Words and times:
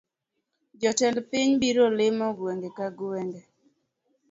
Jatend 0.81 1.17
piny 1.29 1.51
biro 1.61 1.85
limo 1.97 2.27
gweng’ 2.37 2.63
ka 2.77 2.87
gweng’ 2.97 3.35